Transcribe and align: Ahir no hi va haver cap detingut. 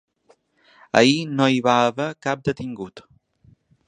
Ahir 1.01 1.19
no 1.41 1.49
hi 1.55 1.59
va 1.67 1.75
haver 1.91 2.07
cap 2.27 2.41
detingut. 2.49 3.05